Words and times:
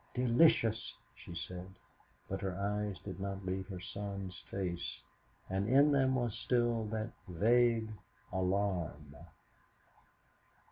"Delicious!" 0.15 0.95
she 1.13 1.35
said, 1.35 1.67
but 2.27 2.41
her 2.41 2.55
eyes 2.59 2.97
did 3.05 3.19
not 3.19 3.45
leave 3.45 3.67
her 3.67 3.79
son's 3.79 4.35
face, 4.49 4.97
and 5.47 5.69
in 5.69 5.91
them 5.91 6.15
was 6.15 6.33
still 6.33 6.85
that 6.87 7.11
vague 7.27 7.91
alarm. 8.31 9.15